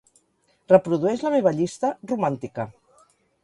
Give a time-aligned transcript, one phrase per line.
[0.73, 2.69] Reprodueix la meva llista "Romàntica"